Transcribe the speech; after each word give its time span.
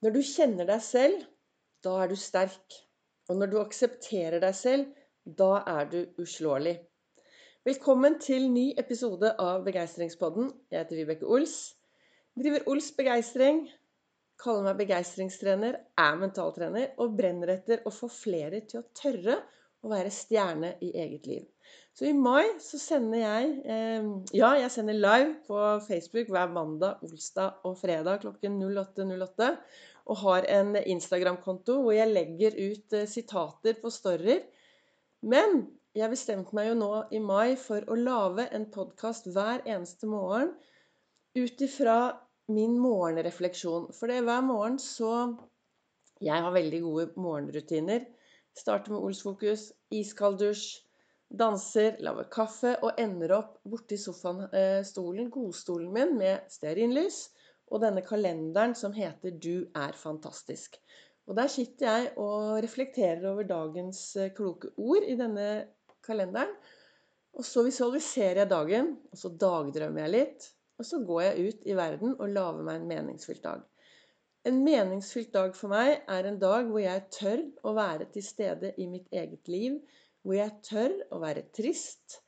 Når 0.00 0.14
du 0.14 0.22
kjenner 0.24 0.64
deg 0.64 0.80
selv, 0.80 1.24
da 1.84 1.98
er 2.00 2.08
du 2.08 2.16
sterk. 2.16 2.76
Og 3.28 3.36
når 3.36 3.50
du 3.52 3.58
aksepterer 3.60 4.40
deg 4.40 4.54
selv, 4.56 4.94
da 5.40 5.58
er 5.68 5.90
du 5.92 5.98
uslåelig. 6.22 6.72
Velkommen 7.68 8.16
til 8.24 8.46
ny 8.48 8.70
episode 8.80 9.34
av 9.44 9.60
Begeistringspodden. 9.66 10.48
Jeg 10.72 10.86
heter 10.86 11.02
Vibeke 11.02 11.28
Ols. 11.28 11.58
Driver 12.32 12.64
Ols 12.72 12.88
Begeistring. 12.96 13.66
Kaller 14.40 14.70
meg 14.70 14.80
begeistringstrener, 14.80 15.76
er 16.00 16.16
mentaltrener 16.16 16.94
og 16.96 17.18
brenner 17.20 17.52
etter 17.58 17.84
å 17.84 17.92
få 17.92 18.08
flere 18.08 18.62
til 18.70 18.80
å 18.80 18.86
tørre 18.96 19.36
å 19.84 19.92
være 19.92 20.16
stjerne 20.16 20.78
i 20.80 20.94
eget 20.96 21.28
liv. 21.28 21.44
Så 21.98 22.06
i 22.06 22.14
mai 22.16 22.46
så 22.62 22.78
sender 22.80 23.18
jeg 23.18 23.54
eh, 23.66 24.10
Ja, 24.36 24.54
jeg 24.56 24.70
sender 24.72 24.96
live 24.96 25.34
på 25.46 25.60
Facebook 25.84 26.30
hver 26.32 26.52
mandag, 26.54 27.02
olsdag 27.04 27.64
og 27.66 27.78
fredag 27.80 28.22
klokken 28.22 28.60
08.08. 28.62 29.08
08 29.18 29.54
og 30.10 30.18
har 30.24 30.46
en 30.50 30.74
Instagram-konto 30.78 31.80
hvor 31.84 31.94
jeg 31.94 32.10
legger 32.10 32.56
ut 32.58 32.96
eh, 32.98 33.08
sitater 33.08 33.78
på 33.82 33.92
storyer. 33.94 34.42
Men 35.22 35.62
jeg 35.96 36.10
bestemte 36.12 36.56
meg 36.56 36.70
jo 36.70 36.78
nå 36.80 36.90
i 37.14 37.20
mai 37.22 37.54
for 37.60 37.86
å 37.90 37.98
lage 37.98 38.48
en 38.56 38.66
podkast 38.74 39.28
hver 39.34 39.62
eneste 39.66 40.08
morgen 40.10 40.52
ut 41.38 41.64
ifra 41.66 41.98
min 42.50 42.78
morgenrefleksjon. 42.82 43.90
For 43.94 44.10
det 44.10 44.20
er 44.20 44.28
hver 44.28 44.44
morgen 44.46 44.78
så 44.82 45.36
Jeg 46.20 46.42
har 46.44 46.52
veldig 46.52 46.80
gode 46.84 47.04
morgenrutiner. 47.16 48.02
Starter 48.52 48.92
med 48.92 49.06
Olsfokus, 49.06 49.70
iskald 49.88 50.36
dusj, 50.42 50.82
danser, 51.30 51.98
lager 52.02 52.26
kaffe 52.32 52.74
og 52.82 52.98
ender 53.00 53.36
opp 53.36 53.58
borti 53.70 53.98
sofaen, 54.00 54.48
eh, 54.52 54.82
stolen, 54.86 55.30
godstolen 55.30 55.92
min 55.94 56.16
med 56.18 56.50
stearinlys 56.50 57.28
og 57.70 57.84
denne 57.84 58.02
kalenderen 58.02 58.74
som 58.74 58.92
heter 58.92 59.30
'Du 59.30 59.70
er 59.74 59.92
fantastisk'. 59.92 60.78
Og 61.28 61.36
Der 61.36 61.46
sitter 61.46 61.86
jeg 61.86 62.12
og 62.18 62.62
reflekterer 62.62 63.30
over 63.30 63.42
dagens 63.42 64.16
eh, 64.16 64.30
kloke 64.34 64.68
ord 64.76 65.02
i 65.06 65.16
denne 65.16 65.66
kalenderen. 66.02 66.54
Og 67.34 67.44
så 67.44 67.62
visualiserer 67.62 68.42
jeg 68.42 68.50
dagen, 68.50 68.96
og 69.12 69.18
så 69.18 69.28
dagdrømmer 69.28 70.00
jeg 70.00 70.10
litt. 70.10 70.48
Og 70.78 70.84
så 70.84 70.98
går 71.06 71.20
jeg 71.20 71.48
ut 71.48 71.66
i 71.66 71.76
verden 71.76 72.16
og 72.18 72.28
lager 72.28 72.62
meg 72.66 72.80
en 72.80 72.88
meningsfylt 72.88 73.44
dag. 73.44 73.62
En 74.44 74.64
meningsfylt 74.64 75.32
dag 75.34 75.54
for 75.54 75.68
meg 75.68 76.00
er 76.08 76.26
en 76.26 76.38
dag 76.40 76.66
hvor 76.66 76.80
jeg 76.80 77.08
tør 77.12 77.42
å 77.62 77.74
være 77.76 78.06
til 78.14 78.24
stede 78.24 78.72
i 78.80 78.86
mitt 78.88 79.06
eget 79.12 79.48
liv. 79.52 79.76
Hvor 80.22 80.36
jeg 80.36 80.56
tør 80.66 80.96
å 81.14 81.20
være 81.22 81.46
trist, 81.56 82.20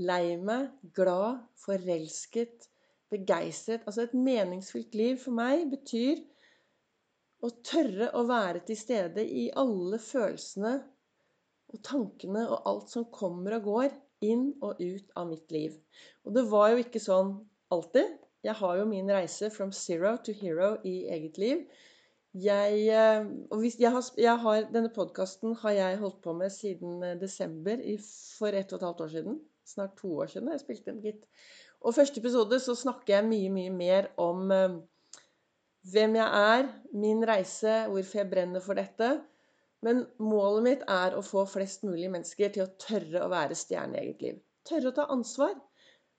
lei 0.00 0.36
meg, 0.40 0.70
glad, 0.96 1.42
forelsket, 1.64 2.68
begeistret. 3.12 3.84
Altså 3.86 4.06
et 4.06 4.16
meningsfylt 4.16 4.96
liv 4.98 5.18
for 5.22 5.36
meg 5.36 5.68
betyr 5.72 6.22
å 7.44 7.50
tørre 7.66 8.10
å 8.16 8.24
være 8.28 8.64
til 8.68 8.78
stede 8.80 9.24
i 9.24 9.50
alle 9.60 10.00
følelsene 10.00 10.74
og 11.74 11.80
tankene 11.84 12.46
og 12.48 12.68
alt 12.70 12.92
som 12.92 13.08
kommer 13.12 13.58
og 13.58 13.68
går 13.68 13.94
inn 14.24 14.46
og 14.64 14.80
ut 14.80 15.16
av 15.18 15.28
mitt 15.28 15.52
liv. 15.52 15.74
Og 16.24 16.36
det 16.36 16.46
var 16.50 16.72
jo 16.72 16.84
ikke 16.84 17.02
sånn 17.02 17.34
alltid. 17.74 18.14
Jeg 18.44 18.56
har 18.60 18.78
jo 18.78 18.86
min 18.88 19.10
reise 19.12 19.50
from 19.52 19.72
zero 19.72 20.16
to 20.24 20.32
hero 20.36 20.74
i 20.84 21.04
eget 21.12 21.40
liv. 21.40 21.64
Jeg, 22.34 22.78
eh, 22.90 23.26
hvis, 23.60 23.76
jeg 23.78 23.92
har, 23.94 24.06
jeg 24.18 24.38
har, 24.42 24.64
denne 24.74 24.90
podkasten 24.90 25.52
har 25.60 25.74
jeg 25.76 25.98
holdt 26.00 26.16
på 26.24 26.32
med 26.34 26.50
siden 26.50 27.02
desember 27.20 27.76
desember 27.78 28.08
for 28.38 28.56
ett 28.58 28.72
og 28.72 28.80
et 28.80 28.86
halvt 28.88 29.04
år 29.04 29.12
siden. 29.12 29.36
Snart 29.64 29.94
to 30.00 30.10
år 30.18 30.32
siden 30.32 30.50
jeg 30.50 30.62
spilte 30.64 30.90
inn, 30.90 31.04
gitt. 31.04 31.22
Og 31.84 31.94
første 31.94 32.18
episode 32.20 32.58
så 32.60 32.74
snakker 32.74 33.14
jeg 33.14 33.28
mye, 33.28 33.52
mye 33.54 33.70
mer 33.70 34.10
om 34.20 34.50
eh, 34.50 34.74
hvem 35.92 36.18
jeg 36.18 36.42
er, 36.56 36.68
min 36.96 37.22
reise, 37.28 37.76
hvorfor 37.92 38.22
jeg 38.22 38.30
brenner 38.32 38.64
for 38.64 38.80
dette. 38.80 39.12
Men 39.84 40.02
målet 40.18 40.66
mitt 40.66 40.84
er 40.90 41.14
å 41.14 41.22
få 41.22 41.44
flest 41.46 41.84
mulig 41.86 42.08
mennesker 42.10 42.50
til 42.50 42.64
å 42.64 42.72
tørre 42.80 43.22
å 43.22 43.30
være 43.30 43.58
stjerne 43.58 43.98
i 43.98 44.06
eget 44.06 44.24
liv. 44.24 44.38
Tørre 44.66 44.90
å 44.90 44.96
ta 44.96 45.06
ansvar. 45.12 45.54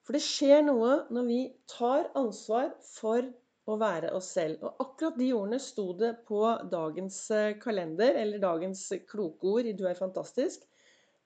For 0.06 0.14
det 0.14 0.22
skjer 0.22 0.62
noe 0.62 1.00
når 1.10 1.28
vi 1.28 1.40
tar 1.68 2.06
ansvar 2.16 2.70
for 2.94 3.26
å 3.66 3.76
være 3.80 4.12
oss 4.16 4.30
selv. 4.36 4.62
Og 4.62 4.82
akkurat 4.84 5.18
de 5.18 5.32
ordene 5.34 5.58
sto 5.62 5.90
det 5.98 6.12
på 6.28 6.40
dagens 6.72 7.18
eh, 7.34 7.56
kalender, 7.62 8.14
eller 8.22 8.42
dagens 8.42 8.86
kloke 9.10 9.52
ord 9.56 9.68
i 9.68 9.74
Du 9.76 9.84
er 9.90 9.98
fantastisk. 9.98 10.64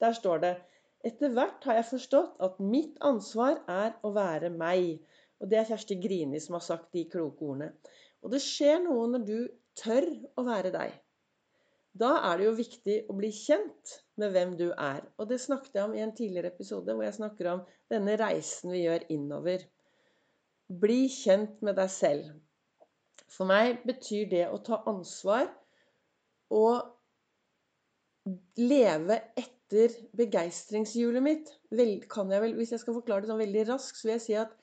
Der 0.01 0.17
står 0.17 0.45
det 0.45 0.55
etter 1.07 1.33
hvert 1.33 1.65
har 1.65 1.79
jeg 1.79 1.89
forstått 1.95 2.43
at 2.45 2.59
mitt 2.61 2.99
ansvar 3.05 3.63
er 3.73 3.95
å 4.05 4.13
være 4.13 4.51
meg. 4.53 4.99
Og 5.41 5.49
det 5.49 5.61
er 5.61 5.71
Kjersti 5.71 5.97
Grini 6.01 6.41
som 6.45 6.59
har 6.59 6.65
sagt 6.67 6.91
de 6.97 7.07
kloke 7.09 7.47
ordene. 7.47 7.71
Og 8.21 8.35
det 8.35 8.43
skjer 8.45 8.83
noe 8.85 9.07
når 9.15 9.25
du 9.25 9.39
tør 9.81 10.11
å 10.37 10.45
være 10.45 10.73
deg. 10.75 10.93
Da 12.01 12.11
er 12.29 12.39
det 12.39 12.47
jo 12.47 12.59
viktig 12.59 12.97
å 13.11 13.17
bli 13.17 13.33
kjent 13.35 13.97
med 14.21 14.35
hvem 14.35 14.53
du 14.61 14.69
er. 14.71 15.01
Og 15.17 15.31
det 15.31 15.41
snakket 15.43 15.79
jeg 15.79 15.89
om 15.89 15.97
i 15.97 16.05
en 16.05 16.15
tidligere 16.15 16.53
episode, 16.53 16.93
hvor 16.93 17.07
jeg 17.07 17.17
snakker 17.17 17.49
om 17.55 17.65
denne 17.91 18.19
reisen 18.21 18.71
vi 18.75 18.85
gjør 18.85 19.09
innover. 19.17 19.65
Bli 20.71 21.09
kjent 21.11 21.59
med 21.67 21.75
deg 21.81 21.91
selv. 21.91 22.31
For 23.31 23.47
meg 23.47 23.83
betyr 23.87 24.29
det 24.31 24.47
å 24.51 24.59
ta 24.63 24.81
ansvar 24.91 25.49
og 26.55 26.97
leve 28.61 29.17
etter 29.39 29.95
begeistringshjulet 30.19 31.25
mitt 31.25 31.51
vel, 31.71 31.97
jeg 32.03 32.43
vel, 32.43 32.55
Hvis 32.59 32.73
jeg 32.75 32.83
skal 32.83 32.97
forklare 32.99 33.25
det 33.25 33.31
sånn 33.31 33.43
veldig 33.43 33.67
raskt, 33.71 33.99
så 33.99 34.09
vil 34.09 34.17
jeg 34.17 34.25
si 34.27 34.37
at 34.39 34.55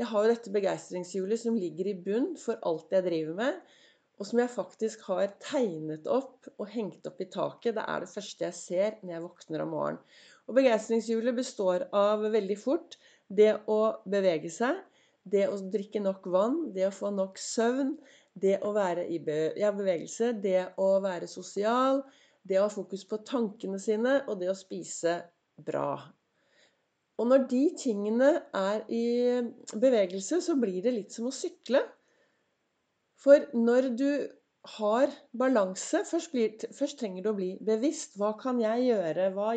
jeg 0.00 0.08
har 0.08 0.24
jo 0.24 0.32
dette 0.32 0.54
begeistringshjulet 0.54 1.40
som 1.42 1.58
ligger 1.58 1.90
i 1.90 1.98
bunn 2.06 2.32
for 2.40 2.58
alt 2.66 2.94
jeg 2.94 3.04
driver 3.06 3.38
med, 3.38 3.58
og 4.18 4.28
som 4.28 4.40
jeg 4.40 4.54
faktisk 4.54 5.02
har 5.10 5.34
tegnet 5.42 6.06
opp 6.10 6.48
og 6.56 6.70
hengt 6.72 7.06
opp 7.10 7.20
i 7.20 7.28
taket. 7.30 7.76
Det 7.76 7.84
er 7.84 8.04
det 8.04 8.12
første 8.12 8.46
jeg 8.48 8.58
ser 8.58 8.96
når 9.02 9.14
jeg 9.14 9.24
våkner 9.26 9.64
om 9.64 9.74
morgenen. 9.74 10.00
Og 10.48 10.56
begeistringshjulet 10.58 11.36
består 11.36 11.86
av 11.94 12.24
veldig 12.32 12.58
fort 12.58 12.96
det 13.32 13.52
å 13.70 13.80
bevege 14.10 14.50
seg, 14.52 14.78
det 15.22 15.46
å 15.48 15.58
drikke 15.72 16.02
nok 16.02 16.26
vann, 16.34 16.58
det 16.74 16.88
å 16.88 16.94
få 16.94 17.12
nok 17.14 17.38
søvn, 17.38 17.94
det 18.34 18.58
å 18.64 18.72
være 18.74 19.06
i 19.12 19.20
bevegelse, 19.22 20.32
det 20.42 20.72
å 20.80 20.96
være 21.04 21.28
sosial, 21.30 22.02
det 22.42 22.58
å 22.58 22.66
ha 22.66 22.72
fokus 22.72 23.04
på 23.06 23.20
tankene 23.26 23.78
sine 23.78 24.20
og 24.26 24.40
det 24.40 24.50
å 24.50 24.58
spise 24.58 25.20
bra. 25.62 25.94
Og 27.20 27.28
når 27.28 27.46
de 27.50 27.62
tingene 27.78 28.30
er 28.56 28.84
i 28.90 29.06
bevegelse, 29.78 30.40
så 30.42 30.56
blir 30.58 30.80
det 30.82 30.94
litt 30.96 31.14
som 31.14 31.28
å 31.28 31.34
sykle. 31.34 31.84
For 33.22 33.44
når 33.54 33.90
du 33.94 34.08
har 34.78 35.10
balanse 35.38 36.02
først, 36.08 36.32
blir, 36.32 36.56
først, 36.74 36.98
trenger 36.98 37.22
du 37.22 37.30
å 37.30 37.36
bli 37.36 37.50
bevisst. 37.62 38.16
Hva 38.18 38.32
kan 38.40 38.60
jeg 38.62 38.88
gjøre? 38.88 39.28
Hva, 39.36 39.54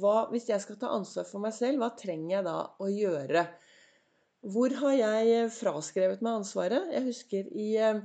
hva, 0.00 0.16
hvis 0.32 0.48
jeg 0.50 0.64
skal 0.64 0.80
ta 0.80 0.92
ansvar 0.96 1.28
for 1.28 1.44
meg 1.44 1.54
selv, 1.56 1.80
hva 1.80 1.92
trenger 1.96 2.38
jeg 2.38 2.46
da 2.48 2.58
å 2.80 2.90
gjøre? 2.90 3.46
Hvor 4.46 4.70
har 4.78 4.94
jeg 4.94 5.50
fraskrevet 5.50 6.20
meg 6.22 6.40
ansvaret? 6.40 6.90
Jeg 6.94 7.06
husker 7.08 7.48
i 7.50 7.70
eh, 7.82 8.02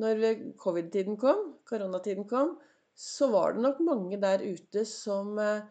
Når 0.00 0.22
covid-tiden 0.62 1.18
kom, 1.20 1.42
koronatiden 1.68 2.24
kom, 2.30 2.54
så 2.98 3.28
var 3.30 3.52
det 3.54 3.64
nok 3.66 3.82
mange 3.84 4.18
der 4.22 4.44
ute 4.46 4.84
som 4.88 5.36
eh, 5.42 5.66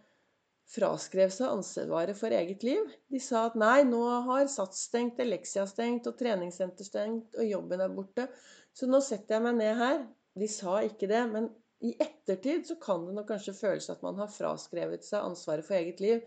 fraskrev 0.68 1.31
seg 1.34 1.50
ansvaret 1.50 2.18
for 2.19 2.36
eget 2.36 2.63
liv. 2.68 2.91
De 3.12 3.19
sa 3.24 3.47
at 3.47 3.57
nei, 3.59 3.81
nå 3.88 4.02
har 4.28 4.52
Sats 4.52 4.86
stengt, 4.90 5.19
Elexia 5.24 5.66
stengt, 5.69 6.09
og 6.12 6.19
treningssenter 6.19 6.88
stengt, 6.88 7.36
og 7.40 7.47
jobben 7.47 7.84
er 7.84 7.96
borte. 7.96 8.28
Så 8.75 8.90
nå 8.91 9.02
setter 9.03 9.38
jeg 9.38 9.47
meg 9.47 9.57
ned 9.62 9.81
her. 9.81 10.03
De 10.38 10.52
sa 10.52 10.81
ikke 10.86 11.09
det, 11.09 11.24
men 11.31 11.50
i 11.88 11.94
ettertid 12.03 12.68
så 12.68 12.78
kan 12.81 13.06
det 13.07 13.16
nok 13.18 13.30
kanskje 13.31 13.56
føles 13.57 13.90
at 13.94 14.03
man 14.06 14.19
har 14.22 14.30
fraskrevet 14.34 15.06
seg 15.07 15.24
ansvaret 15.24 15.66
for 15.66 15.80
eget 15.80 16.03
liv. 16.03 16.22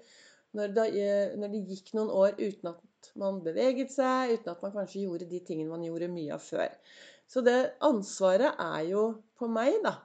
Når 0.56 0.74
det, 0.74 0.86
eh, 0.98 1.36
når 1.38 1.52
det 1.52 1.66
gikk 1.70 1.92
noen 1.94 2.10
år 2.10 2.34
uten 2.40 2.72
at 2.72 2.80
man 3.20 3.40
beveget 3.44 3.92
seg, 3.94 4.36
uten 4.36 4.52
at 4.52 4.62
man 4.62 4.76
kanskje 4.76 5.06
gjorde 5.06 5.30
de 5.30 5.40
tingene 5.46 5.72
man 5.72 5.86
gjorde 5.86 6.12
mye 6.12 6.36
av 6.36 6.44
før. 6.44 6.76
Så 7.30 7.42
det 7.46 7.58
ansvaret 7.86 8.58
er 8.60 8.86
jo 8.90 9.04
på 9.38 9.48
meg, 9.50 9.78
da 9.86 9.96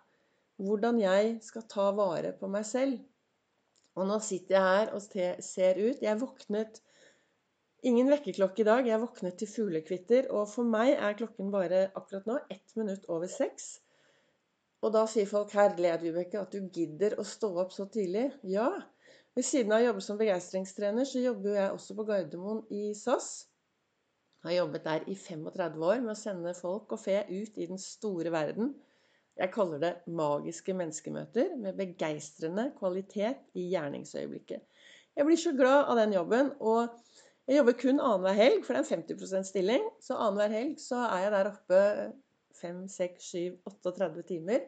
hvordan 0.62 1.00
jeg 1.02 1.36
skal 1.44 1.68
ta 1.72 1.90
vare 1.96 2.32
på 2.40 2.50
meg 2.52 2.66
selv. 2.68 3.00
Og 3.96 4.08
nå 4.08 4.20
sitter 4.24 4.56
jeg 4.56 4.66
her 4.66 4.92
og 4.96 5.44
ser 5.44 5.80
ut. 5.82 6.04
Jeg 6.04 6.22
våknet 6.22 6.82
Ingen 7.86 8.08
vekkerklokke 8.10 8.64
i 8.64 8.66
dag. 8.66 8.88
Jeg 8.90 8.98
våknet 8.98 9.36
til 9.38 9.50
fuglekvitter. 9.52 10.32
Og 10.34 10.48
for 10.50 10.66
meg 10.66 10.96
er 10.96 11.18
klokken 11.20 11.52
bare 11.54 11.84
akkurat 11.94 12.26
nå 12.26 12.40
ett 12.50 12.74
minutt 12.80 13.06
over 13.14 13.30
seks. 13.30 13.76
Og 14.82 14.94
da 14.96 15.04
sier 15.10 15.30
folk 15.30 15.54
'Herlighet, 15.54 16.02
Vibeke, 16.02 16.40
at 16.42 16.52
du 16.52 16.66
gidder 16.74 17.14
å 17.20 17.24
stå 17.24 17.52
opp 17.62 17.76
så 17.76 17.86
tidlig'. 17.86 18.40
Ja. 18.50 18.72
Ved 19.36 19.44
siden 19.44 19.74
av 19.76 19.82
å 19.82 19.88
jobbe 19.90 20.02
som 20.04 20.20
begeistringstrener, 20.20 21.08
så 21.08 21.20
jobber 21.20 21.58
jeg 21.58 21.72
også 21.76 21.96
på 21.98 22.06
Gardermoen 22.08 22.62
i 22.72 22.94
SAS. 22.96 23.50
Jeg 24.40 24.48
har 24.48 24.60
jobbet 24.62 24.86
der 24.86 25.08
i 25.12 25.16
35 25.20 25.82
år 25.84 26.04
med 26.06 26.14
å 26.14 26.20
sende 26.20 26.54
folk 26.56 26.94
og 26.96 27.02
fe 27.02 27.18
ut 27.28 27.58
i 27.60 27.68
den 27.68 27.82
store 27.82 28.32
verden. 28.32 28.72
Jeg 29.36 29.52
kaller 29.52 29.82
det 29.82 29.92
magiske 30.08 30.76
menneskemøter 30.80 31.58
med 31.60 31.76
begeistrende 31.76 32.70
kvalitet 32.78 33.42
i 33.60 33.66
gjerningsøyeblikket. 33.74 34.64
Jeg 35.16 35.28
blir 35.28 35.40
så 35.42 35.52
glad 35.58 35.90
av 35.92 36.00
den 36.00 36.16
jobben. 36.16 36.54
Og 36.64 36.96
jeg 37.50 37.60
jobber 37.60 37.76
kun 37.82 38.00
annenhver 38.00 38.40
helg, 38.40 38.64
for 38.64 38.72
det 38.72 38.86
er 38.86 38.88
en 38.88 39.04
50% 39.04 39.50
stilling. 39.52 39.90
Så 40.00 40.16
annenhver 40.16 40.56
helg 40.56 40.80
så 40.80 41.04
er 41.10 41.26
jeg 41.26 41.36
der 41.36 41.52
oppe 41.52 41.82
5, 42.62 42.86
6, 42.88 43.32
7, 43.36 43.58
38 43.68 44.24
timer. 44.32 44.64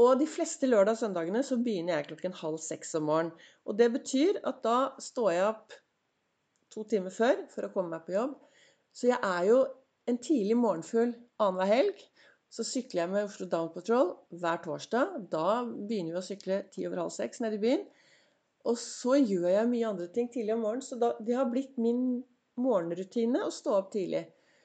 Og 0.00 0.18
de 0.18 0.26
fleste 0.26 0.66
lørdag 0.66 0.96
og 0.96 1.00
søndagene 1.04 1.42
så 1.46 1.58
begynner 1.62 1.98
jeg 1.98 2.08
klokken 2.08 2.34
halv 2.40 2.58
seks 2.62 2.96
om 2.98 3.06
morgenen. 3.08 3.34
Og 3.64 3.78
det 3.78 3.92
betyr 3.94 4.40
at 4.42 4.58
da 4.64 4.78
står 5.02 5.30
jeg 5.30 5.46
opp 5.52 5.76
to 6.74 6.82
timer 6.90 7.14
før 7.14 7.44
for 7.52 7.66
å 7.66 7.70
komme 7.74 7.94
meg 7.94 8.06
på 8.06 8.16
jobb. 8.16 8.34
Så 8.94 9.12
jeg 9.12 9.20
er 9.22 9.46
jo 9.50 9.60
en 10.10 10.18
tidlig 10.18 10.56
morgenfugl 10.58 11.14
annenhver 11.38 11.70
helg. 11.70 12.02
Så 12.54 12.66
sykler 12.66 13.04
jeg 13.04 13.12
med 13.12 13.28
Oslo 13.28 13.46
Down 13.50 13.70
Patrol 13.74 14.12
hver 14.34 14.60
torsdag. 14.66 15.14
Da 15.30 15.62
begynner 15.64 16.14
vi 16.14 16.20
å 16.20 16.26
sykle 16.26 16.60
ti 16.74 16.86
over 16.88 17.04
halv 17.04 17.14
seks 17.14 17.42
nede 17.42 17.58
i 17.58 17.62
byen. 17.62 17.86
Og 18.64 18.78
så 18.80 19.18
gjør 19.20 19.50
jeg 19.50 19.70
mye 19.70 19.88
andre 19.90 20.06
ting 20.14 20.30
tidlig 20.32 20.54
om 20.54 20.62
morgenen, 20.64 20.86
så 20.86 20.96
da, 20.96 21.10
det 21.20 21.36
har 21.36 21.50
blitt 21.50 21.74
min 21.76 22.22
morgenrutine 22.60 23.42
å 23.44 23.52
stå 23.52 23.74
opp 23.76 23.90
tidlig. 23.92 24.24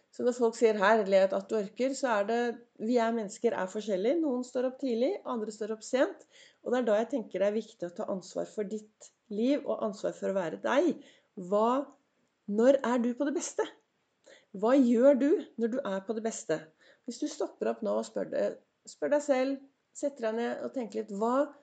Så 0.09 0.25
når 0.25 0.35
folk 0.37 0.57
sier 0.57 0.77
her, 0.79 1.03
at 1.05 1.49
du 1.49 1.55
orker', 1.57 1.95
så 1.95 2.07
er 2.19 2.23
det 2.29 2.41
Vi 2.79 2.97
er 2.97 3.11
mennesker 3.13 3.53
er 3.53 3.69
forskjellige. 3.69 4.19
Noen 4.21 4.43
står 4.43 4.71
opp 4.71 4.79
tidlig, 4.79 5.11
andre 5.25 5.51
står 5.51 5.75
opp 5.75 5.83
sent. 5.83 6.25
Og 6.63 6.71
det 6.71 6.79
er 6.79 6.87
da 6.87 6.97
jeg 6.99 7.09
tenker 7.13 7.39
det 7.39 7.47
er 7.47 7.57
viktig 7.59 7.87
å 7.87 7.95
ta 7.95 8.07
ansvar 8.09 8.47
for 8.49 8.63
ditt 8.63 9.11
liv 9.29 9.61
og 9.65 9.83
ansvar 9.85 10.15
for 10.17 10.31
å 10.31 10.37
være 10.37 10.61
deg. 10.63 10.95
Hva 11.35 11.85
Når 12.49 12.79
er 12.81 12.97
du 12.97 13.13
på 13.13 13.25
det 13.27 13.35
beste? 13.35 13.61
Hva 14.57 14.73
gjør 14.73 15.19
du 15.21 15.29
når 15.61 15.69
du 15.69 15.79
er 15.85 15.99
på 16.01 16.15
det 16.17 16.23
beste? 16.25 16.57
Hvis 17.05 17.19
du 17.21 17.27
stopper 17.29 17.69
opp 17.69 17.83
nå 17.85 17.93
og 17.99 18.07
spør, 18.07 18.55
spør 18.89 19.11
deg 19.13 19.21
selv, 19.21 19.59
setter 19.93 20.25
deg 20.25 20.39
ned 20.39 20.63
og 20.65 20.73
tenker 20.73 21.03
litt 21.03 21.13
hva, 21.13 21.53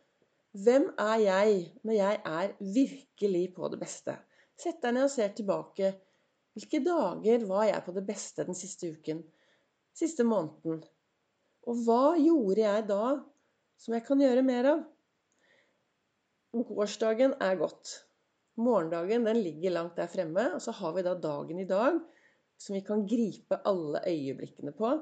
Hvem 0.57 0.87
er 0.97 1.19
jeg 1.21 1.57
når 1.85 1.93
jeg 1.93 2.21
er 2.25 2.53
virkelig 2.61 3.43
på 3.57 3.69
det 3.69 3.79
beste? 3.81 4.15
Sett 4.57 4.79
deg 4.81 4.95
ned 4.97 5.05
og 5.05 5.11
ser 5.13 5.35
tilbake. 5.37 5.91
Hvilke 6.57 6.81
dager 6.81 7.43
var 7.45 7.67
jeg 7.69 7.85
på 7.85 7.93
det 7.93 8.03
beste 8.09 8.47
den 8.49 8.57
siste 8.57 8.89
uken? 8.97 9.21
Siste 9.97 10.25
måneden? 10.25 10.81
Og 11.69 11.83
hva 11.85 12.15
gjorde 12.17 12.63
jeg 12.63 12.87
da 12.89 13.17
som 13.77 13.97
jeg 13.97 14.05
kan 14.07 14.23
gjøre 14.23 14.45
mer 14.47 14.71
av? 14.71 14.85
Gårsdagen 16.57 17.35
er 17.45 17.59
godt. 17.61 17.93
Morgendagen 18.57 19.27
den 19.29 19.43
ligger 19.45 19.75
langt 19.75 19.99
der 20.01 20.09
fremme. 20.09 20.47
Og 20.57 20.63
så 20.65 20.73
har 20.79 20.97
vi 20.97 21.05
da 21.05 21.13
dagen 21.21 21.61
i 21.61 21.69
dag 21.69 21.99
som 22.57 22.77
vi 22.79 22.81
kan 22.87 23.05
gripe 23.05 23.61
alle 23.69 24.01
øyeblikkene 24.09 24.73
på. 24.77 24.95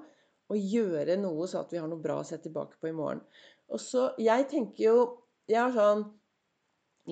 Og 0.51 0.71
gjøre 0.75 1.21
noe 1.23 1.47
så 1.47 1.63
at 1.63 1.71
vi 1.71 1.79
har 1.79 1.87
noe 1.91 2.03
bra 2.03 2.19
å 2.21 2.27
se 2.27 2.41
tilbake 2.43 2.81
på 2.81 2.91
i 2.91 2.97
morgen. 2.97 3.23
Og 3.71 3.81
så, 3.81 4.11
Jeg 4.19 4.49
tenker 4.51 4.85
jo 4.85 4.97
Jeg 5.49 5.61
har 5.61 5.73
sånn 5.73 6.09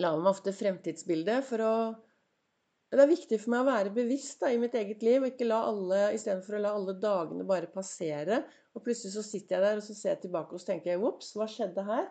La 0.02 0.16
meg 0.16 0.32
ofte 0.32 0.54
fremtidsbilde 0.56 1.42
for 1.44 1.62
å 1.62 1.74
det 2.98 3.04
er 3.06 3.12
viktig 3.14 3.38
for 3.40 3.54
meg 3.54 3.62
å 3.62 3.70
være 3.70 3.94
bevisst 3.96 4.42
da, 4.42 4.50
i 4.52 4.58
mitt 4.60 4.74
eget 4.76 5.04
liv, 5.04 5.22
og 5.22 5.30
ikke 5.30 5.46
la 5.48 5.62
alle, 5.64 6.00
istedenfor 6.16 6.58
å 6.58 6.60
la 6.60 6.72
alle 6.76 6.94
dagene 7.00 7.46
bare 7.48 7.70
passere. 7.72 8.42
Og 8.76 8.84
plutselig 8.84 9.14
så 9.14 9.22
sitter 9.24 9.56
jeg 9.56 9.64
der 9.64 9.80
og 9.80 9.86
så 9.86 9.96
ser 9.96 10.14
jeg 10.14 10.26
tilbake 10.26 10.52
og 10.52 10.60
så 10.60 10.72
tenker 10.72 10.92
jeg, 10.92 11.00
ops, 11.08 11.30
hva 11.36 11.48
skjedde 11.48 11.86
her? 11.88 12.10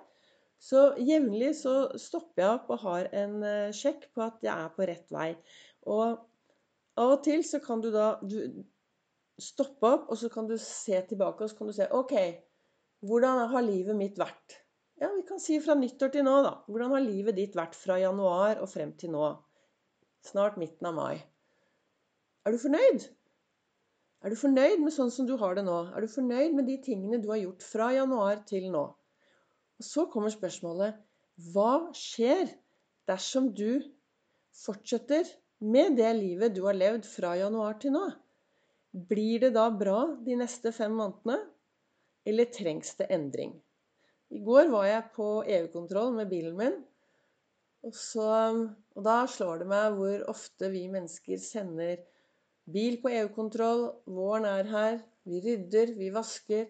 Så 0.62 0.82
jevnlig 1.02 1.52
så 1.58 1.76
stopper 2.02 2.44
jeg 2.44 2.56
opp 2.56 2.74
og 2.74 2.84
har 2.84 3.08
en 3.18 3.38
uh, 3.42 3.74
sjekk 3.74 4.10
på 4.14 4.26
at 4.26 4.44
jeg 4.46 4.54
er 4.54 4.74
på 4.76 4.86
rett 4.90 5.14
vei. 5.14 5.30
Og 5.90 6.04
av 7.02 7.14
og 7.16 7.24
til 7.26 7.42
så 7.46 7.62
kan 7.64 7.82
du 7.82 7.90
da 7.94 8.14
du, 8.22 8.38
stoppe 9.42 9.90
opp, 9.90 10.10
og 10.14 10.18
så 10.22 10.30
kan 10.34 10.50
du 10.50 10.58
se 10.62 10.98
tilbake 11.10 11.46
og 11.46 11.50
så 11.50 11.58
kan 11.58 11.70
du 11.70 11.76
se 11.78 11.88
OK, 11.98 12.14
hvordan 13.06 13.46
har 13.54 13.66
livet 13.66 13.98
mitt 13.98 14.20
vært? 14.22 14.60
Ja, 15.02 15.10
vi 15.16 15.24
kan 15.26 15.42
si 15.42 15.58
fra 15.62 15.74
nyttår 15.78 16.12
til 16.14 16.26
nå, 16.28 16.36
da. 16.46 16.58
Hvordan 16.70 16.94
har 16.94 17.02
livet 17.02 17.38
ditt 17.38 17.58
vært 17.58 17.74
fra 17.78 17.98
januar 17.98 18.62
og 18.62 18.70
frem 18.70 18.94
til 19.02 19.16
nå? 19.16 19.30
Snart 20.26 20.58
midten 20.62 20.88
av 20.90 20.96
mai. 20.98 21.22
Er 22.46 22.54
du 22.54 22.62
fornøyd? 22.62 23.06
Er 24.22 24.34
du 24.34 24.38
fornøyd 24.38 24.82
med 24.84 24.94
sånn 24.94 25.10
som 25.14 25.26
du 25.26 25.34
har 25.42 25.56
det 25.58 25.64
nå? 25.66 25.78
Er 25.96 26.06
du 26.06 26.10
fornøyd 26.12 26.54
med 26.58 26.68
de 26.70 26.78
tingene 26.86 27.22
du 27.22 27.30
har 27.32 27.42
gjort 27.42 27.66
fra 27.66 27.90
januar 27.96 28.44
til 28.50 28.68
nå? 28.74 28.84
Og 29.82 29.88
så 29.88 30.06
kommer 30.14 30.34
spørsmålet 30.34 31.00
hva 31.54 31.90
skjer 31.98 32.52
dersom 33.10 33.50
du 33.58 33.82
fortsetter 34.62 35.26
med 35.62 35.98
det 35.98 36.12
livet 36.20 36.54
du 36.54 36.62
har 36.68 36.78
levd 36.78 37.08
fra 37.10 37.34
januar 37.40 37.80
til 37.82 37.96
nå? 37.96 38.04
Blir 38.92 39.42
det 39.46 39.54
da 39.56 39.70
bra 39.74 40.04
de 40.22 40.38
neste 40.38 40.74
fem 40.76 40.94
månedene, 41.00 41.40
eller 42.28 42.50
trengs 42.54 42.94
det 43.00 43.08
endring? 43.16 43.56
I 44.32 44.42
går 44.46 44.70
var 44.72 44.86
jeg 44.86 45.12
på 45.16 45.28
EU-kontroll 45.48 46.14
med 46.16 46.30
bilen 46.32 46.58
min. 46.60 46.78
Og, 47.88 47.96
så, 47.98 48.28
og 48.96 49.06
da 49.08 49.22
slår 49.30 49.62
det 49.62 49.70
meg 49.72 49.96
hvor 49.98 50.24
ofte 50.34 50.70
vi 50.74 50.84
mennesker 50.92 51.40
sender 51.42 52.02
bil 52.72 52.98
på 53.02 53.12
EU-kontroll. 53.14 53.88
Våren 54.10 54.48
er 54.50 54.70
her. 54.72 55.02
Vi 55.28 55.42
rydder, 55.44 55.94
vi 55.98 56.10
vasker. 56.14 56.68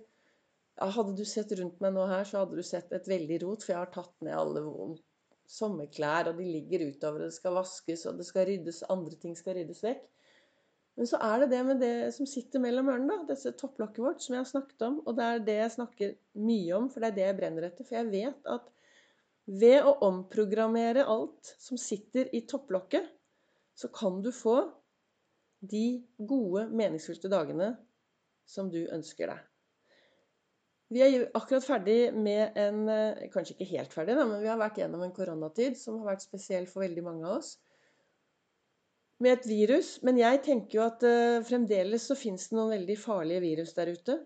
Hadde 0.81 1.15
du 1.17 1.23
sett 1.27 1.51
rundt 1.59 1.81
meg 1.83 1.93
nå 1.95 2.05
her, 2.09 2.25
så 2.27 2.41
hadde 2.41 2.57
du 2.57 2.65
sett 2.65 2.93
et 2.95 3.09
veldig 3.09 3.41
rot. 3.43 3.65
For 3.65 3.73
jeg 3.73 3.81
har 3.81 3.93
tatt 3.93 4.13
ned 4.25 4.37
alle 4.37 4.63
sommerklær, 5.51 6.31
og 6.31 6.39
de 6.39 6.47
ligger 6.47 6.87
utover. 6.87 7.25
og 7.25 7.31
Det 7.31 7.37
skal 7.39 7.57
vaskes, 7.57 8.05
og 8.09 8.21
det 8.21 8.27
skal 8.29 8.47
ryddes. 8.49 8.83
Andre 8.93 9.17
ting 9.21 9.35
skal 9.37 9.57
ryddes 9.59 9.83
vekk. 9.85 10.05
Men 10.99 11.07
så 11.07 11.17
er 11.23 11.41
det 11.41 11.51
det 11.53 11.61
med 11.65 11.79
det 11.81 11.95
som 12.13 12.27
sitter 12.27 12.61
mellom 12.61 12.89
ørene, 12.91 13.15
da. 13.15 13.31
Dette 13.31 13.55
topplokket 13.57 14.03
vårt 14.03 14.23
som 14.23 14.35
jeg 14.35 14.43
har 14.43 14.51
snakket 14.51 14.85
om. 14.87 15.01
Og 15.07 15.17
det 15.17 15.27
er 15.27 15.45
det 15.47 15.57
jeg 15.57 15.75
snakker 15.77 16.13
mye 16.37 16.77
om, 16.77 16.89
for 16.91 17.01
det 17.01 17.11
er 17.11 17.17
det 17.17 17.27
jeg 17.29 17.39
brenner 17.39 17.67
etter. 17.67 17.87
For 17.87 17.97
jeg 17.97 18.11
vet 18.11 18.51
at 18.55 18.69
ved 19.45 19.85
å 19.87 19.95
omprogrammere 20.07 21.05
alt 21.09 21.55
som 21.59 21.79
sitter 21.79 22.29
i 22.35 22.43
topplokket, 22.47 23.07
så 23.73 23.89
kan 23.93 24.21
du 24.21 24.31
få 24.35 24.59
de 25.61 26.01
gode, 26.17 26.67
meningsfylte 26.73 27.29
dagene 27.31 27.73
som 28.49 28.69
du 28.71 28.83
ønsker 28.91 29.31
deg. 29.31 29.47
Vi 30.91 30.99
er 31.05 31.29
akkurat 31.37 31.63
ferdig 31.63 32.11
med 32.11 32.57
en 32.59 32.81
eh, 32.91 33.27
Kanskje 33.31 33.55
ikke 33.55 33.69
helt 33.69 33.93
ferdig, 33.95 34.17
da, 34.17 34.25
men 34.27 34.41
vi 34.43 34.49
har 34.51 34.59
vært 34.59 34.81
gjennom 34.81 35.05
en 35.05 35.13
koronatid 35.15 35.77
som 35.79 36.01
har 36.01 36.13
vært 36.13 36.25
spesiell 36.25 36.67
for 36.67 36.83
veldig 36.83 37.03
mange 37.05 37.27
av 37.29 37.37
oss. 37.37 37.53
Med 39.23 39.37
et 39.37 39.47
virus. 39.47 39.93
Men 40.03 40.19
jeg 40.19 40.41
tenker 40.43 40.79
jo 40.79 40.83
at 40.83 41.05
uh, 41.05 41.43
fremdeles 41.47 42.07
så 42.09 42.17
fins 42.17 42.49
det 42.49 42.57
noen 42.57 42.73
veldig 42.73 42.97
farlige 42.99 43.43
virus 43.43 43.75
der 43.77 43.93
ute. 43.93 44.17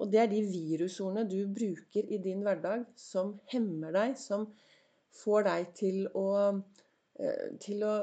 Og 0.00 0.08
det 0.12 0.22
er 0.22 0.30
de 0.30 0.40
virusordene 0.48 1.26
du 1.28 1.38
bruker 1.52 2.08
i 2.08 2.18
din 2.24 2.40
hverdag 2.44 2.86
som 2.96 3.34
hemmer 3.52 3.92
deg, 3.92 4.16
som 4.16 4.46
får 5.20 5.46
deg 5.48 5.70
til 5.76 6.02
å, 6.16 6.26
eh, 7.20 7.46
til 7.60 7.86
å 7.86 7.94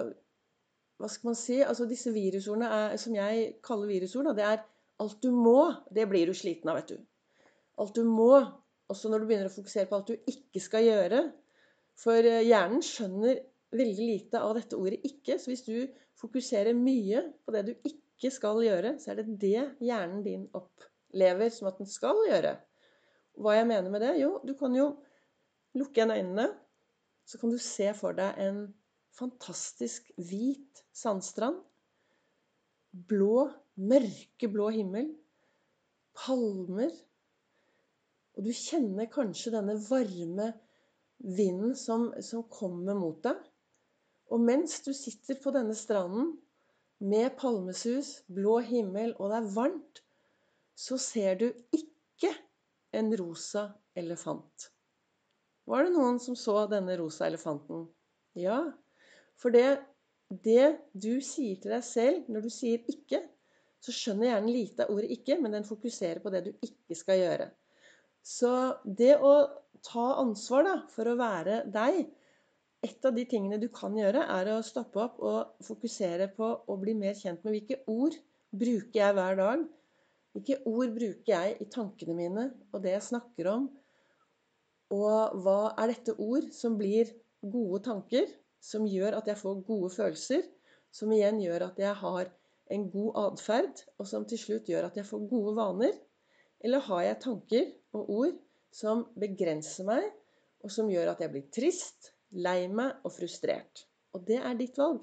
Hva 0.97 1.05
skal 1.13 1.27
man 1.27 1.35
si? 1.38 1.55
Altså 1.61 1.85
disse 1.85 2.09
virusordene 2.09 2.67
er, 2.73 2.95
som 2.97 3.13
jeg 3.13 3.59
kaller 3.61 3.85
virusord, 3.85 4.31
det 4.33 4.45
er 4.47 4.63
alt 5.03 5.19
du 5.21 5.27
må. 5.29 5.75
Det 5.94 6.07
blir 6.09 6.25
du 6.25 6.33
sliten 6.33 6.71
av, 6.71 6.79
vet 6.79 6.95
du. 6.95 7.03
Alt 7.77 7.94
du 7.94 8.01
må. 8.01 8.31
Også 8.89 9.11
når 9.11 9.21
du 9.21 9.27
begynner 9.30 9.51
å 9.51 9.54
fokusere 9.54 9.85
på 9.85 9.99
alt 9.99 10.09
du 10.09 10.31
ikke 10.33 10.63
skal 10.63 10.87
gjøre. 10.87 11.21
For 12.01 12.18
eh, 12.18 12.42
hjernen 12.49 12.81
skjønner 12.81 13.44
veldig 13.77 14.09
lite 14.09 14.42
av 14.42 14.57
dette 14.57 14.73
ordet 14.73 15.06
'ikke'. 15.06 15.37
Så 15.37 15.54
hvis 15.54 15.66
du 15.69 15.87
fokuserer 16.18 16.73
mye 16.73 17.27
på 17.45 17.54
det 17.54 17.66
du 17.68 17.73
ikke 17.92 18.33
skal 18.33 18.66
gjøre, 18.66 18.97
så 18.97 19.11
er 19.13 19.21
det 19.21 19.39
det 19.45 19.66
hjernen 19.77 20.25
din 20.25 20.49
opp 20.57 20.89
lever 21.14 21.52
som 21.54 21.69
at 21.69 21.78
den 21.80 21.90
skal 21.90 22.19
gjøre. 22.28 22.56
Hva 23.37 23.54
jeg 23.57 23.68
mener 23.69 23.92
med 23.94 24.02
det? 24.04 24.16
Jo, 24.21 24.37
du 24.44 24.56
kan 24.57 24.73
jo 24.76 24.90
lukke 25.78 26.02
igjen 26.02 26.16
øynene. 26.16 26.47
Så 27.28 27.40
kan 27.40 27.52
du 27.52 27.59
se 27.61 27.92
for 27.97 28.16
deg 28.18 28.40
en 28.42 28.61
fantastisk 29.18 30.09
hvit 30.18 30.83
sandstrand. 30.95 31.59
Blå, 32.92 33.49
mørkeblå 33.76 34.69
himmel. 34.73 35.11
Palmer. 36.18 36.94
Og 38.37 38.45
du 38.45 38.54
kjenner 38.54 39.09
kanskje 39.11 39.54
denne 39.54 39.78
varme 39.90 40.52
vinden 41.18 41.76
som, 41.78 42.09
som 42.21 42.45
kommer 42.49 42.97
mot 42.97 43.21
deg. 43.26 43.37
Og 44.33 44.42
mens 44.44 44.81
du 44.85 44.92
sitter 44.94 45.40
på 45.42 45.54
denne 45.56 45.76
stranden 45.78 46.35
med 46.99 47.35
palmesus, 47.37 48.23
blå 48.28 48.59
himmel, 48.66 49.14
og 49.18 49.31
det 49.31 49.37
er 49.40 49.52
varmt, 49.54 50.02
så 50.78 50.98
ser 51.02 51.40
du 51.42 51.48
ikke 51.74 52.30
en 52.98 53.10
rosa 53.18 53.72
elefant. 53.98 54.69
Var 55.68 55.88
det 55.88 55.94
noen 55.96 56.19
som 56.22 56.38
så 56.38 56.62
denne 56.72 56.96
rosa 57.00 57.26
elefanten? 57.28 57.88
Ja. 58.38 58.60
For 59.42 59.54
det, 59.54 59.80
det 60.30 60.78
du 60.94 61.18
sier 61.26 61.57
til 61.62 61.74
deg 61.74 61.84
selv 61.84 62.30
når 62.31 62.46
du 62.46 62.52
sier 62.54 62.86
'ikke', 62.86 63.24
så 63.81 63.94
skjønner 63.94 64.31
hjernen 64.31 64.54
lite 64.54 64.86
av 64.86 64.94
ordet 64.94 65.10
'ikke', 65.12 65.40
men 65.42 65.57
den 65.57 65.68
fokuserer 65.68 66.22
på 66.24 66.31
det 66.34 66.44
du 66.46 66.52
ikke 66.62 66.96
skal 66.96 67.19
gjøre. 67.24 67.50
Så 68.24 68.54
det 68.86 69.18
å 69.18 69.34
ta 69.84 70.06
ansvar 70.22 70.64
da, 70.68 70.78
for 70.94 71.10
å 71.10 71.19
være 71.19 71.66
deg 71.72 72.07
Et 72.86 73.06
av 73.06 73.16
de 73.16 73.24
tingene 73.26 73.57
du 73.57 73.68
kan 73.74 73.96
gjøre, 73.98 74.22
er 74.22 74.52
å 74.54 74.62
stoppe 74.62 75.00
opp 75.02 75.16
og 75.26 75.64
fokusere 75.66 76.28
på 76.36 76.46
å 76.69 76.76
bli 76.78 76.94
mer 76.94 77.16
kjent 77.18 77.42
med 77.44 77.56
hvilke 77.56 77.80
ord 77.90 78.14
bruker 78.54 79.00
jeg 79.02 79.16
hver 79.18 79.36
dag 79.36 79.64
hvilke 80.37 80.59
ord 80.69 80.91
bruker 80.94 81.31
jeg 81.31 81.56
i 81.63 81.65
tankene 81.73 82.13
mine 82.13 82.49
og 82.69 82.83
det 82.83 82.94
jeg 82.94 83.06
snakker 83.07 83.49
om? 83.49 83.63
Og 84.94 85.39
hva 85.41 85.73
er 85.81 85.91
dette 85.91 86.13
ord 86.21 86.45
som 86.53 86.77
blir 86.77 87.09
gode 87.41 87.81
tanker, 87.87 88.27
som 88.61 88.85
gjør 88.87 89.17
at 89.17 89.27
jeg 89.27 89.39
får 89.39 89.63
gode 89.65 89.89
følelser, 89.95 90.44
som 90.94 91.11
igjen 91.13 91.41
gjør 91.41 91.67
at 91.71 91.81
jeg 91.81 91.94
har 91.99 92.29
en 92.73 92.85
god 92.91 93.17
atferd, 93.23 93.81
og 93.97 94.07
som 94.09 94.25
til 94.29 94.39
slutt 94.39 94.69
gjør 94.69 94.89
at 94.89 94.99
jeg 94.99 95.07
får 95.07 95.25
gode 95.31 95.56
vaner? 95.57 95.97
Eller 96.61 96.85
har 96.85 97.03
jeg 97.06 97.21
tanker 97.23 97.65
og 97.97 98.13
ord 98.19 98.37
som 98.73 99.06
begrenser 99.19 99.87
meg, 99.87 100.06
og 100.61 100.73
som 100.73 100.89
gjør 100.91 101.13
at 101.13 101.23
jeg 101.23 101.33
blir 101.33 101.47
trist, 101.53 102.11
lei 102.37 102.67
meg 102.69 102.94
og 103.07 103.13
frustrert? 103.15 103.87
Og 104.13 104.25
det 104.27 104.37
er 104.41 104.57
ditt 104.59 104.77
valg. 104.77 105.01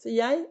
Så 0.00 0.12
jeg 0.12 0.44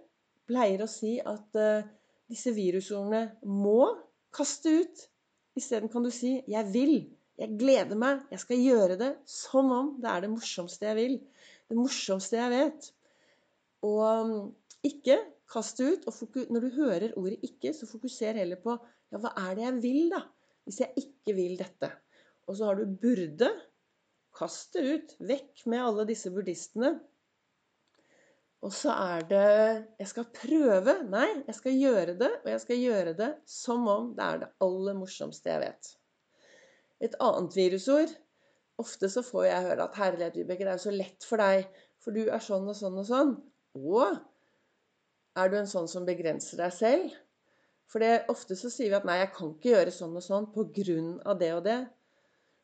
pleier 0.49 0.83
å 0.83 0.89
si 0.89 1.15
at 1.21 1.59
uh, 1.59 1.85
disse 2.29 2.53
virusordene 2.55 3.27
må 3.45 3.93
kaste 4.33 4.73
ut. 4.81 5.03
Isteden 5.59 5.91
kan 5.93 6.03
du 6.03 6.11
si 6.11 6.41
'jeg 6.47 6.65
vil'. 6.73 7.11
Jeg 7.37 7.57
gleder 7.59 7.97
meg. 7.97 8.21
Jeg 8.31 8.39
skal 8.39 8.57
gjøre 8.57 8.97
det 8.97 9.11
som 9.25 9.71
om 9.71 9.95
det 10.01 10.09
er 10.09 10.21
det 10.21 10.29
morsomste 10.29 10.85
jeg 10.85 10.95
vil. 10.95 11.15
Det 11.69 11.77
morsomste 11.77 12.37
jeg 12.37 12.51
vet. 12.51 12.93
Og 13.81 14.01
um, 14.21 14.55
ikke 14.83 15.17
kast 15.51 15.77
det 15.77 15.91
ut. 15.93 16.07
Og 16.07 16.49
når 16.49 16.59
du 16.59 16.69
hører 16.69 17.17
ordet 17.17 17.39
'ikke', 17.43 17.73
så 17.73 17.89
fokuser 17.89 18.37
heller 18.37 18.61
på 18.61 18.77
ja, 19.11 19.17
hva 19.17 19.33
er 19.37 19.55
det 19.55 19.63
jeg 19.63 19.81
vil, 19.81 20.09
da? 20.09 20.21
Hvis 20.63 20.79
jeg 20.79 20.93
ikke 20.97 21.35
vil 21.35 21.57
dette. 21.59 21.91
Og 22.47 22.57
så 22.57 22.65
har 22.65 22.75
du 22.75 22.85
'burde'. 22.85 23.53
Kast 24.33 24.73
det 24.73 24.83
ut. 24.93 25.15
Vekk 25.19 25.67
med 25.69 25.79
alle 25.79 26.07
disse 26.09 26.31
buddhistene. 26.33 26.99
Og 28.63 28.71
så 28.71 28.93
er 28.95 29.25
det 29.27 29.47
Jeg 29.99 30.07
skal 30.07 30.29
prøve. 30.31 30.95
Nei, 31.11 31.27
jeg 31.47 31.55
skal 31.55 31.79
gjøre 31.79 32.17
det. 32.19 32.31
Og 32.43 32.49
jeg 32.53 32.61
skal 32.63 32.79
gjøre 32.79 33.15
det 33.19 33.31
som 33.49 33.87
om 33.91 34.13
det 34.15 34.27
er 34.27 34.43
det 34.43 34.51
aller 34.63 34.97
morsomste 34.97 35.51
jeg 35.51 35.65
vet. 35.65 35.95
Et 37.03 37.17
annet 37.19 37.57
virusord 37.57 38.13
Ofte 38.81 39.09
så 39.09 39.21
får 39.21 39.43
jeg 39.45 39.65
høre 39.67 39.83
at 39.83 39.97
'Herlighet, 39.97 40.35
Vibeke, 40.35 40.65
det 40.65 40.71
er 40.71 40.77
jo 40.79 40.85
så 40.87 40.91
lett 40.91 41.25
for 41.29 41.37
deg, 41.37 41.67
for 42.01 42.15
du 42.15 42.23
er 42.25 42.41
sånn 42.41 42.67
og 42.67 42.75
sånn 42.75 42.97
og 42.97 43.05
sånn'. 43.05 43.33
Og 43.77 44.17
er 45.37 45.49
du 45.49 45.57
en 45.59 45.69
sånn 45.69 45.89
som 45.91 46.07
begrenser 46.07 46.57
deg 46.57 46.73
selv? 46.73 47.11
For 47.85 48.01
det, 48.01 48.25
ofte 48.33 48.57
så 48.57 48.71
sier 48.73 48.89
vi 48.89 48.97
at 48.97 49.05
'nei, 49.05 49.19
jeg 49.21 49.33
kan 49.35 49.53
ikke 49.53 49.75
gjøre 49.75 49.93
sånn 49.93 50.15
og 50.17 50.25
sånn 50.25 50.49
på 50.55 50.65
grunn 50.79 51.19
av 51.21 51.37
det 51.39 51.51
og 51.53 51.63
det'. 51.67 51.85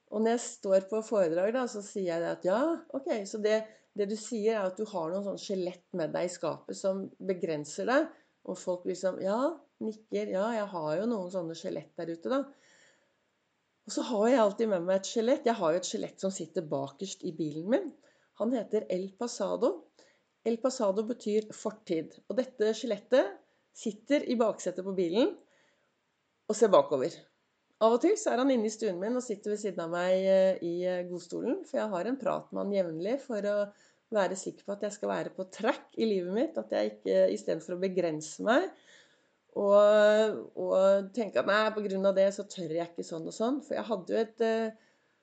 Og 0.09 0.21
når 0.21 0.31
jeg 0.31 0.45
står 0.47 0.89
på 0.89 1.03
foredrag, 1.05 1.53
da, 1.53 1.67
så 1.69 1.83
sier 1.85 2.09
jeg 2.09 2.31
at 2.31 2.45
ja, 2.45 2.61
ok, 2.97 3.09
så 3.29 3.37
det, 3.37 3.59
det 3.97 4.09
du 4.11 4.15
sier, 4.19 4.55
er 4.55 4.67
at 4.69 4.77
du 4.77 4.85
har 4.89 5.09
noen 5.11 5.25
sånn 5.25 5.41
skjelett 5.41 5.85
med 5.97 6.13
deg 6.13 6.27
i 6.27 6.31
skapet 6.33 6.77
som 6.77 7.05
begrenser 7.31 7.89
deg. 7.89 8.09
Og 8.49 8.57
folk 8.57 8.85
liksom 8.87 9.19
Ja, 9.23 9.39
nikker. 9.83 10.31
Ja, 10.31 10.45
jeg 10.55 10.67
har 10.71 10.91
jo 10.99 11.07
noen 11.09 11.31
sånne 11.33 11.57
skjelett 11.57 11.91
der 11.99 12.13
ute, 12.13 12.31
da. 12.31 12.43
Og 13.89 13.95
så 13.95 14.05
har 14.05 14.27
jeg 14.29 14.41
alltid 14.43 14.69
med 14.69 14.85
meg 14.85 14.99
et 14.99 15.09
skjelett. 15.09 15.47
Jeg 15.49 15.57
har 15.57 15.73
jo 15.73 15.81
et 15.81 15.89
skjelett 15.89 16.21
som 16.21 16.33
sitter 16.33 16.65
bakerst 16.69 17.25
i 17.25 17.33
bilen 17.35 17.69
min. 17.73 17.91
Han 18.39 18.53
heter 18.55 18.85
El 18.93 19.09
Pasado. 19.19 19.71
El 20.45 20.59
Pasado 20.61 21.03
betyr 21.07 21.49
fortid. 21.55 22.13
Og 22.29 22.37
dette 22.37 22.71
skjelettet 22.77 23.33
sitter 23.75 24.23
i 24.29 24.37
baksetet 24.39 24.85
på 24.85 24.93
bilen 24.95 25.33
og 26.49 26.57
ser 26.57 26.71
bakover. 26.73 27.13
Av 27.79 27.93
og 27.95 28.01
til 28.03 28.17
så 28.19 28.33
er 28.33 28.41
han 28.41 28.49
inne 28.51 28.67
i 28.67 28.73
stuen 28.73 28.97
min 28.99 29.15
og 29.15 29.23
sitter 29.23 29.53
ved 29.53 29.61
siden 29.61 29.85
av 29.85 29.93
meg 29.93 30.25
eh, 30.27 30.57
i 30.67 30.73
eh, 30.83 31.05
godstolen. 31.07 31.61
For 31.67 31.79
jeg 31.79 31.91
har 31.93 32.09
en 32.09 32.19
prat 32.19 32.49
med 32.51 32.65
han 32.65 32.75
jevnlig 32.75 33.15
for 33.23 33.45
å 33.47 33.57
være 34.15 34.35
sikker 34.39 34.65
på 34.65 34.75
at 34.75 34.83
jeg 34.83 34.97
skal 34.97 35.11
være 35.13 35.31
på 35.35 35.45
track 35.53 35.95
i 35.95 36.09
livet 36.09 36.35
mitt. 36.35 36.59
At 36.59 36.73
jeg 36.75 36.95
ikke 36.95 37.21
istedenfor 37.35 37.77
å 37.77 37.83
begrense 37.83 38.43
meg 38.43 38.67
og, 39.57 40.43
og 40.59 41.09
tenke 41.15 41.41
at 41.41 41.47
nei, 41.49 41.63
pga. 41.73 42.11
det 42.15 42.27
så 42.35 42.45
tør 42.51 42.75
jeg 42.75 42.91
ikke 42.91 43.07
sånn 43.07 43.31
og 43.31 43.35
sånn. 43.35 43.63
For 43.65 43.79
jeg 43.79 43.87
hadde 43.87 44.13
jo 44.13 44.25
et, 44.25 44.43
eh, 44.43 45.15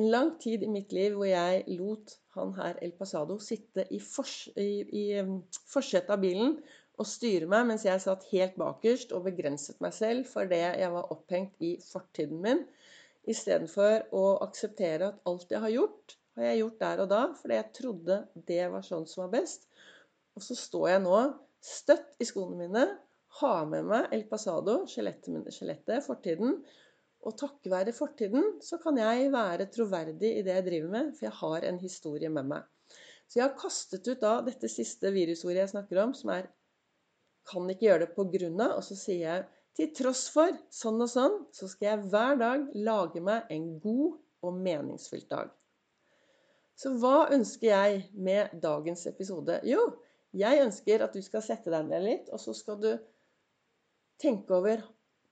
en 0.00 0.10
lang 0.10 0.34
tid 0.42 0.66
i 0.66 0.72
mitt 0.72 0.92
liv 0.96 1.14
hvor 1.14 1.30
jeg 1.30 1.78
lot 1.78 2.18
han 2.34 2.52
her 2.58 2.78
El 2.82 2.92
Pasado 2.98 3.38
sitte 3.42 3.86
i, 3.90 4.02
fors, 4.02 4.48
i, 4.58 4.82
i 4.90 5.54
forsetet 5.70 6.10
av 6.14 6.22
bilen 6.22 6.58
og 7.00 7.08
styre 7.08 7.48
meg 7.48 7.66
mens 7.70 7.86
jeg 7.86 8.02
satt 8.04 8.26
helt 8.30 8.56
bakerst 8.60 9.14
og 9.16 9.24
begrenset 9.24 9.78
meg 9.80 9.94
selv 9.96 10.28
for 10.28 10.48
det 10.50 10.60
jeg 10.60 10.92
var 10.92 11.12
opphengt 11.14 11.62
i 11.64 11.74
fortiden 11.80 12.42
min, 12.44 12.64
istedenfor 13.30 14.10
å 14.16 14.24
akseptere 14.44 15.12
at 15.12 15.30
alt 15.30 15.52
jeg 15.52 15.62
har 15.64 15.72
gjort, 15.72 16.16
har 16.36 16.50
jeg 16.50 16.60
gjort 16.60 16.82
der 16.82 17.04
og 17.04 17.08
da 17.12 17.22
fordi 17.38 17.56
jeg 17.58 17.72
trodde 17.80 18.18
det 18.50 18.64
var 18.72 18.84
sånn 18.86 19.06
som 19.08 19.24
var 19.24 19.32
best. 19.38 19.66
Og 20.36 20.44
så 20.44 20.56
står 20.56 20.86
jeg 20.92 21.04
nå 21.06 21.16
støtt 21.64 22.20
i 22.20 22.28
skoene 22.28 22.60
mine, 22.60 22.84
har 23.40 23.66
med 23.70 23.86
meg 23.86 24.14
El 24.14 24.24
Pasado, 24.30 24.80
skjelettet, 24.90 25.50
skjelettet 25.54 26.04
fortiden. 26.06 26.56
Og 27.20 27.36
takket 27.36 27.68
være 27.70 27.92
fortiden 27.94 28.56
så 28.64 28.78
kan 28.82 28.96
jeg 28.98 29.28
være 29.32 29.68
troverdig 29.72 30.32
i 30.38 30.44
det 30.46 30.56
jeg 30.56 30.66
driver 30.70 30.94
med, 30.94 31.10
for 31.16 31.28
jeg 31.28 31.36
har 31.42 31.66
en 31.68 31.80
historie 31.82 32.30
med 32.32 32.48
meg. 32.54 32.94
Så 33.28 33.38
jeg 33.38 33.46
har 33.46 33.58
kastet 33.60 34.08
ut 34.08 34.22
da 34.22 34.40
dette 34.42 34.70
siste 34.72 35.12
virusordet 35.14 35.60
jeg 35.60 35.72
snakker 35.74 36.00
om, 36.02 36.14
som 36.16 36.32
er 36.34 36.48
kan 37.48 37.70
ikke 37.70 37.86
gjøre 37.86 38.04
det 38.04 38.12
på 38.16 38.26
grunn 38.32 38.60
av. 38.60 38.76
Og 38.80 38.84
så 38.86 38.96
sier 38.98 39.22
jeg 39.24 39.46
til 39.78 39.92
tross 39.96 40.26
for 40.34 40.56
sånn 40.74 41.00
og 41.00 41.10
sånn, 41.10 41.38
så 41.54 41.68
skal 41.70 41.92
jeg 41.92 42.10
hver 42.12 42.40
dag 42.40 42.68
lage 42.74 43.22
meg 43.24 43.50
en 43.54 43.72
god 43.82 44.18
og 44.46 44.60
meningsfylt 44.60 45.30
dag. 45.30 45.50
Så 46.80 46.94
hva 47.00 47.28
ønsker 47.34 47.68
jeg 47.68 48.04
med 48.16 48.54
dagens 48.62 49.04
episode? 49.10 49.58
Jo, 49.68 49.82
jeg 50.36 50.62
ønsker 50.64 51.04
at 51.04 51.16
du 51.16 51.20
skal 51.24 51.44
sette 51.44 51.72
deg 51.72 51.88
ned 51.90 52.06
litt, 52.06 52.30
og 52.32 52.40
så 52.40 52.54
skal 52.56 52.78
du 52.80 52.92
tenke 54.20 54.56
over 54.56 54.82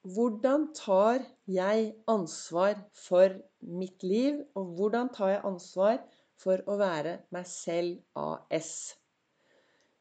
hvordan 0.08 0.68
tar 0.76 1.24
jeg 1.50 1.90
ansvar 2.08 2.78
for 2.96 3.34
mitt 3.60 4.04
liv, 4.06 4.42
og 4.56 4.74
hvordan 4.78 5.10
tar 5.14 5.34
jeg 5.34 5.44
ansvar 5.48 5.98
for 6.38 6.62
å 6.70 6.78
være 6.80 7.18
meg 7.34 7.48
selv 7.50 7.98
AS? 8.16 8.94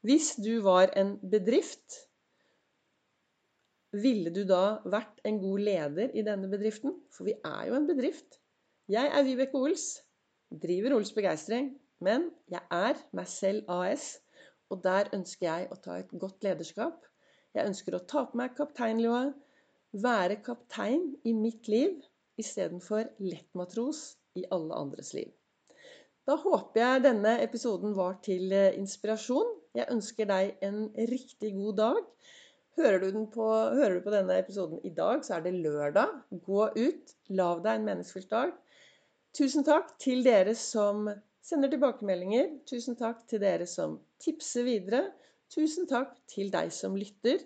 Hvis 0.08 0.38
du 0.40 0.62
var 0.64 0.94
en 0.96 1.18
bedrift, 1.20 1.96
ville 3.92 4.32
du 4.32 4.46
da 4.48 4.78
vært 4.88 5.18
en 5.28 5.40
god 5.42 5.64
leder 5.66 6.14
i 6.16 6.24
denne 6.24 6.48
bedriften? 6.48 6.94
For 7.12 7.28
vi 7.28 7.34
er 7.44 7.66
jo 7.68 7.76
en 7.76 7.88
bedrift. 7.90 8.38
Jeg 8.88 9.10
er 9.12 9.26
Vibeke 9.28 9.60
Ols, 9.60 9.88
driver 10.64 10.96
Ols 10.96 11.12
Begeistring, 11.18 11.74
men 12.00 12.30
jeg 12.54 12.64
er 12.72 13.02
meg 13.20 13.28
selv 13.28 13.68
AS. 13.74 14.06
Og 14.72 14.80
der 14.86 15.12
ønsker 15.18 15.50
jeg 15.50 15.68
å 15.76 15.80
ta 15.84 15.98
et 16.00 16.14
godt 16.24 16.48
lederskap. 16.48 17.04
Jeg 17.58 17.68
ønsker 17.68 17.98
å 17.98 18.04
ta 18.08 18.24
på 18.30 18.40
meg 18.40 18.56
kapteinlua, 18.56 19.26
være 20.08 20.40
kaptein 20.46 21.10
i 21.28 21.36
mitt 21.36 21.68
liv 21.68 22.00
istedenfor 22.40 23.12
lettmatros 23.20 24.14
i 24.40 24.48
alle 24.56 24.80
andres 24.86 25.12
liv. 25.18 25.34
Da 26.28 26.36
håper 26.36 26.82
jeg 26.84 27.04
denne 27.06 27.38
episoden 27.44 27.94
var 27.96 28.18
til 28.24 28.52
eh, 28.52 28.76
inspirasjon. 28.80 29.48
Jeg 29.78 29.92
ønsker 29.94 30.26
deg 30.30 30.64
en 30.66 30.88
riktig 31.10 31.54
god 31.54 31.78
dag. 31.78 31.98
Hører 32.78 33.04
du, 33.04 33.24
på, 33.34 33.46
hører 33.74 33.98
du, 33.98 34.02
på, 34.06 34.14
denne 34.14 34.38
episoden 34.38 34.82
i 34.86 34.92
dag, 34.94 35.24
så 35.26 35.38
er 35.38 35.46
det 35.46 35.54
lørdag. 35.58 36.14
Gå 36.46 36.68
ut, 36.78 37.14
lag 37.34 37.62
deg 37.66 37.80
en 37.80 37.88
meningsfylt 37.88 38.30
dag. 38.34 38.54
Tusen 39.38 39.66
takk 39.66 39.96
til 40.02 40.24
dere 40.26 40.54
som 40.58 41.08
sender 41.46 41.72
tilbakemeldinger. 41.74 42.52
Tusen 42.70 42.98
takk 42.98 43.24
til 43.30 43.42
dere 43.42 43.66
som 43.70 44.00
tipser 44.22 44.66
videre. 44.66 45.08
Tusen 45.54 45.90
takk 45.90 46.16
til 46.30 46.50
deg 46.54 46.74
som 46.74 46.98
lytter. 46.98 47.42